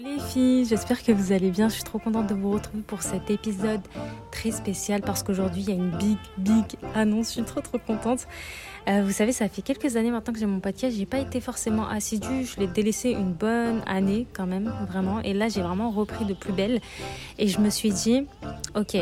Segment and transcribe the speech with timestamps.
[0.00, 1.68] les filles, j'espère que vous allez bien.
[1.68, 3.80] Je suis trop contente de vous retrouver pour cet épisode
[4.30, 7.28] très spécial parce qu'aujourd'hui il y a une big, big annonce.
[7.28, 8.26] Je suis trop trop contente.
[8.88, 10.96] Euh, vous savez, ça fait quelques années maintenant que j'ai mon podcast.
[10.96, 12.44] J'ai pas été forcément assidue.
[12.44, 15.20] Je l'ai délaissé une bonne année quand même, vraiment.
[15.22, 16.80] Et là, j'ai vraiment repris de plus belle.
[17.38, 18.26] Et je me suis dit,
[18.76, 18.96] ok,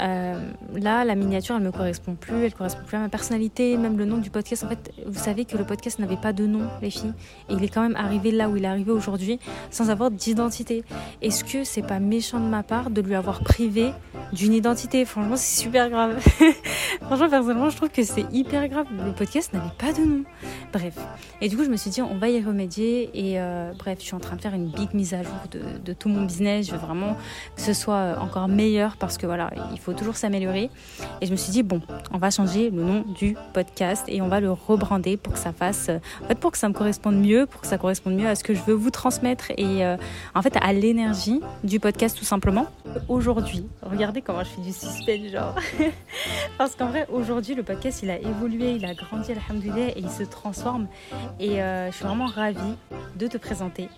[0.00, 2.44] euh, là, la miniature, elle me correspond plus.
[2.44, 4.64] Elle correspond plus à ma personnalité, même le nom du podcast.
[4.64, 7.12] En fait, vous savez que le podcast n'avait pas de nom, les filles.
[7.48, 9.38] Et il est quand même arrivé là où il est arrivé aujourd'hui,
[9.70, 10.84] sans avoir d'identité.
[11.20, 13.92] Est-ce que c'est pas méchant de ma part de lui avoir privé
[14.32, 16.18] d'une identité Franchement, c'est super grave.
[17.02, 18.86] Franchement, personnellement, je trouve que c'est hyper grave
[19.20, 20.24] podcast n'avait pas de nom.
[20.72, 20.94] Bref.
[21.40, 23.10] Et du coup, je me suis dit, on va y remédier.
[23.12, 25.92] Et euh, bref, je suis en train de faire une big mise à jour de,
[25.92, 26.66] tout mon business.
[26.66, 27.16] Je veux vraiment
[27.54, 30.70] que ce soit euh, encore meilleur parce que voilà, il faut toujours s'améliorer.
[31.20, 34.28] Et je me suis dit, bon, on va changer le nom du podcast et on
[34.28, 37.16] va le rebrander pour que ça fasse, euh, en fait, pour que ça me corresponde
[37.16, 39.84] mieux, pour que ça corresponde mieux à ce que je veux vous transmettre et
[40.34, 42.66] en fait à l'énergie du podcast tout simplement.
[43.08, 45.54] Aujourd'hui, regardez comment je fais du suspense, genre.
[46.58, 50.10] parce qu'en vrai, aujourd'hui, le podcast, il a évolué, il a grandi alhamdoulilah, et il
[50.10, 50.88] se transforme.
[51.38, 52.76] Et euh, je suis vraiment ravie
[53.16, 53.88] de te présenter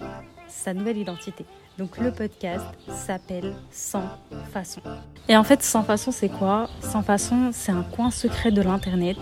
[0.49, 1.45] sa nouvelle identité.
[1.79, 4.05] Donc le podcast s'appelle Sans
[4.53, 4.83] façon.
[5.29, 6.69] Et en fait, Sans façon, c'est quoi?
[6.81, 9.17] Sans façon, c'est un coin secret de l'Internet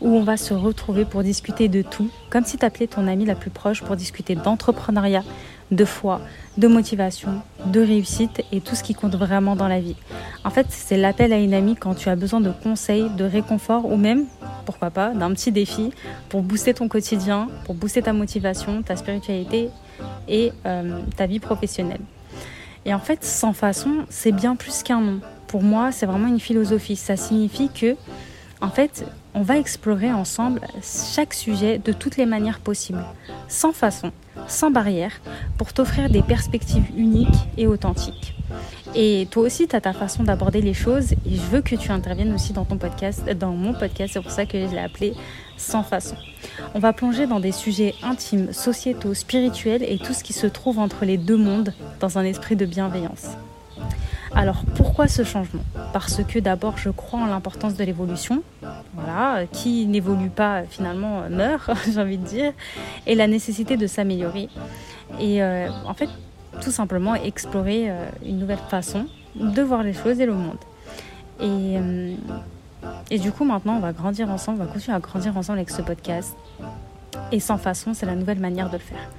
[0.00, 3.24] où on va se retrouver pour discuter de tout, comme si tu appelais ton ami
[3.24, 5.24] la plus proche pour discuter d'entrepreneuriat,
[5.70, 6.20] de foi,
[6.56, 9.96] de motivation, de réussite et tout ce qui compte vraiment dans la vie.
[10.44, 13.86] En fait, c'est l'appel à une amie quand tu as besoin de conseils, de réconfort
[13.86, 14.26] ou même
[14.64, 15.92] pourquoi pas, d'un petit défi
[16.28, 19.70] pour booster ton quotidien, pour booster ta motivation, ta spiritualité
[20.28, 22.00] et euh, ta vie professionnelle.
[22.84, 25.20] Et en fait, sans façon, c'est bien plus qu'un nom.
[25.48, 26.96] Pour moi, c'est vraiment une philosophie.
[26.96, 27.96] Ça signifie que,
[28.60, 29.04] en fait,
[29.34, 33.04] on va explorer ensemble chaque sujet de toutes les manières possibles,
[33.48, 34.12] sans façon,
[34.48, 35.12] sans barrière,
[35.58, 38.34] pour t'offrir des perspectives uniques et authentiques.
[38.94, 41.90] Et toi aussi, tu as ta façon d'aborder les choses et je veux que tu
[41.90, 45.12] interviennes aussi dans ton podcast, dans mon podcast, c'est pour ça que je l'ai appelé
[45.58, 46.16] Sans façon.
[46.74, 50.78] On va plonger dans des sujets intimes, sociétaux, spirituels et tout ce qui se trouve
[50.78, 53.36] entre les deux mondes dans un esprit de bienveillance.
[54.36, 55.62] Alors pourquoi ce changement?
[55.94, 58.42] Parce que d'abord je crois en l'importance de l'évolution,
[58.92, 62.52] voilà, qui n'évolue pas finalement meurt, j'ai envie de dire,
[63.06, 64.50] et la nécessité de s'améliorer.
[65.18, 66.10] Et euh, en fait,
[66.60, 70.58] tout simplement explorer euh, une nouvelle façon de voir les choses et le monde.
[71.40, 72.14] Et, euh,
[73.10, 75.70] et du coup, maintenant, on va grandir ensemble, on va continuer à grandir ensemble avec
[75.70, 76.36] ce podcast.
[77.32, 79.10] Et sans façon, c'est la nouvelle manière de le faire.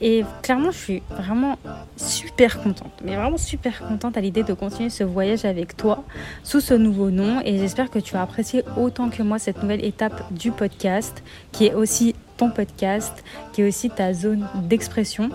[0.00, 1.56] Et clairement, je suis vraiment
[1.96, 6.04] super contente, mais vraiment super contente à l'idée de continuer ce voyage avec toi
[6.42, 7.40] sous ce nouveau nom.
[7.44, 11.66] Et j'espère que tu as apprécié autant que moi cette nouvelle étape du podcast, qui
[11.66, 15.30] est aussi ton podcast, qui est aussi ta zone d'expression.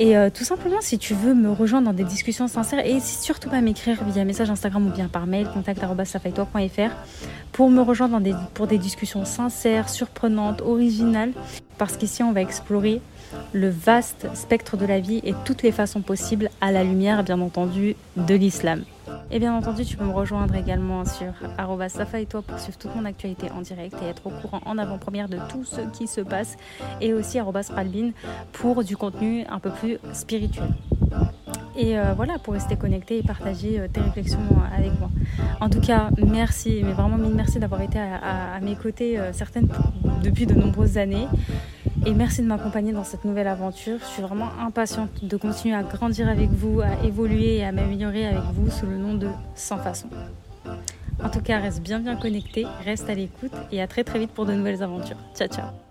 [0.00, 3.50] Et euh, tout simplement, si tu veux me rejoindre dans des discussions sincères, et surtout
[3.50, 6.90] pas m'écrire via message Instagram ou bien par mail, contact.safaitoi.fr
[7.50, 8.20] pour me rejoindre
[8.54, 11.32] pour des discussions sincères, surprenantes, originales,
[11.78, 13.00] parce qu'ici on va explorer
[13.52, 17.40] le vaste spectre de la vie et toutes les façons possibles à la lumière, bien
[17.40, 18.84] entendu, de l'islam.
[19.30, 21.34] Et bien entendu, tu peux me rejoindre également sur
[21.88, 24.78] Safa et toi pour suivre toute mon actualité en direct et être au courant en
[24.78, 26.56] avant-première de tout ce qui se passe.
[27.00, 28.10] Et aussi Pralbin
[28.52, 30.68] pour du contenu un peu plus spirituel.
[31.76, 34.40] Et euh, voilà, pour rester connecté et partager euh, tes réflexions
[34.76, 35.10] avec moi.
[35.60, 39.68] En tout cas, merci, mais vraiment mille merci d'avoir été à, mes côtés, euh, certaines
[40.24, 41.28] depuis de nombreuses années.
[42.06, 43.98] Et merci de m'accompagner dans cette nouvelle aventure.
[44.00, 48.26] Je suis vraiment impatiente de continuer à grandir avec vous, à évoluer et à m'améliorer
[48.26, 50.08] avec vous sous le nom de Sans façon.
[51.22, 54.30] En tout cas, reste bien bien connecté, reste à l'écoute et à très très vite
[54.30, 55.18] pour de nouvelles aventures.
[55.34, 55.87] Ciao ciao